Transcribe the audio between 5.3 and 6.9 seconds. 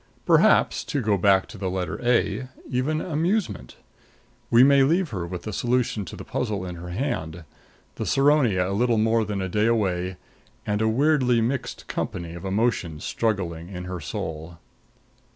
the solution to the puzzle in her